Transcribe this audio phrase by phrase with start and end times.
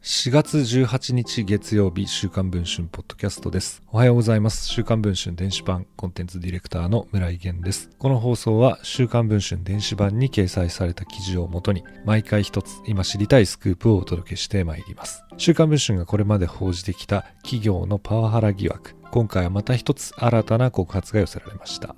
[0.00, 3.82] 4月18日月曜日週刊文春ポッドキャストです。
[3.88, 4.66] おはようございます。
[4.66, 7.90] 週刊文春電子版コンテンツディレクターの村井源です。
[7.98, 15.24] この放送は週刊文春電子版に掲載された記事をもとに毎回一つ今知りたいスクープをお届けしてまいります。
[15.36, 18.96] 週刊文春がこれまで報じてきた企業のパワハラ疑惑。
[19.10, 21.94] 今回はまた一つ新たな告発が寄せられました。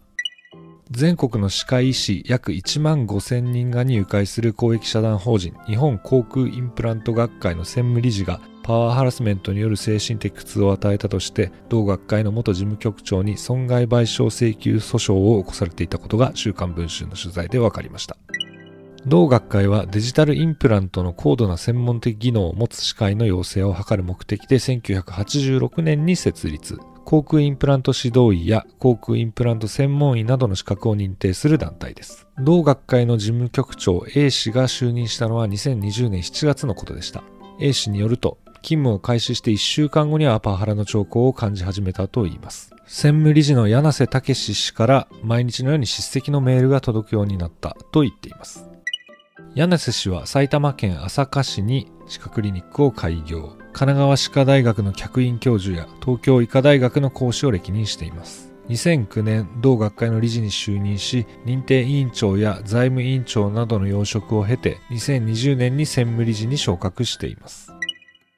[0.90, 18.16] 全国の歯科医師約1万5000人が入会する公益社団法人日本航空インプラント学会の専務理事がパワーハラスメントによる精神的苦痛を与えたとして同学会の元事務局長に損害賠償請求訴訟を起こされていたことが週刊文春の取材で分かりました。
[19.06, 26.78] 同学会はデジタルインプラントの高度な専門的技能を持つ歯科医の養成を図る目的で1986年に設立。
[27.10, 32.28] 航空インプラント指導医や航空インプラント専門医などの資格を認定する団体です。
[32.38, 37.24] 同学会の事務局長 A 氏が就任したのは2020年7月のことでした。
[37.58, 42.70] A 氏によると、勤務を開始して1週間後にはパワハラの兆候を感じ始めたといいます。
[42.86, 48.70] 専務理事の柳瀬武氏から毎日のように叱責のメールが届くようになったと言っています。
[49.56, 53.59] 柳瀬氏は埼玉県朝霞市に歯科クリニックを開業。
[53.72, 58.52] 神奈川歯科大学の客員教授や東京医科大学の講師を歴任しています。
[58.68, 67.72] 2009年、同学会の理事に就任し、認定委員長や財務委員長などの要職を経て、2020年に専務理事に昇格しています。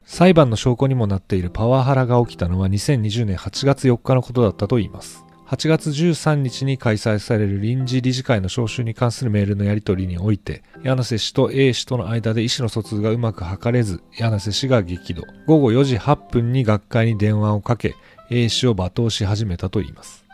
[0.04, 5.24] 裁判の証拠にもなっているパワハラが起きたのは2020年8月4日のことだったといいます。
[5.52, 15.24] 8月13日に開催される臨時理事会の招集に関するメールのやり取りにおいて、柳瀬氏と A 氏との間で意思の疎通がうまく図れず、柳瀬氏が激怒。
[15.44, 17.94] 午後4時8分に学会に電話をかけ、
[18.30, 20.24] A 氏を罵倒し始めたといいます。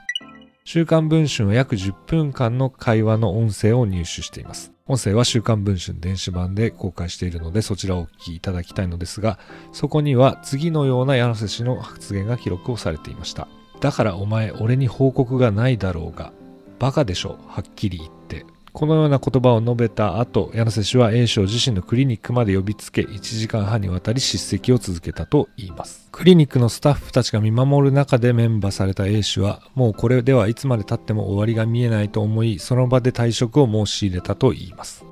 [0.62, 4.72] 週刊文春は約10分間の会話の音声を入手しています。
[4.86, 9.40] 音声は週刊文春電子版で公開しているのでそちらをお聞きいただきたいのですが、
[9.72, 13.48] そこには次のような柳瀬氏の発言が記録をされていました。
[13.80, 16.32] だからお前俺に報告がないだろうが、
[16.78, 18.46] バカでしょ、はっきり言って。
[18.72, 26.08] このような言葉を述べた後、柳瀬氏は A 氏を自身のクリニックまで呼びつけ、1時間半にわたり叱責を続けたと言います。
[26.12, 35.04] クリニックのスタッフたちが見守る中でメンバーされた A 氏は、もうこれではいつまで経っても終わりが見えないと思い、その場で退職を申し入れたと言います。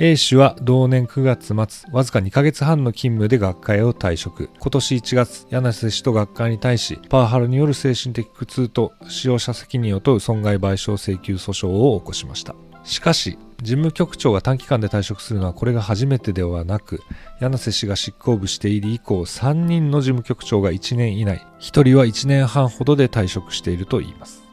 [0.00, 4.48] A 氏は同年9月末、わずか2ヶ月半の勤務で学会を退職。
[4.60, 12.54] 今年1月、柳瀬氏と学会に対し、パワハラによる精神的苦痛と使用者責任を問う損害賠償請求訴訟を起こしました。
[12.84, 17.02] しかし、事務局長が短期間で退職するのはこれが初めてではなく、
[17.40, 24.44] 柳瀬氏が執行部している以降、3人の事務局長が1年以内、1人は1年半ほどで退職しているといいます。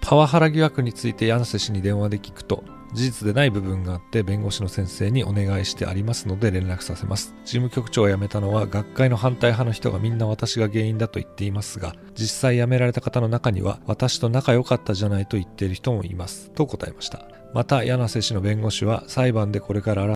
[0.00, 2.62] パワハラ疑惑について柳瀬氏に電話で聞くと、
[2.94, 7.34] 事実でない部分があって弁護士の先生にお願いしてありますので連絡させます。
[7.44, 16.50] 事務局長を辞めたのは学会の反対派の人がみんな私が原因だと言っていますが、実際辞められた方の中には私と仲良かったじゃないと言っている人もいます。
[16.52, 17.26] と答えました。
[17.52, 20.06] また柳瀬氏の弁護士は裁判でこれから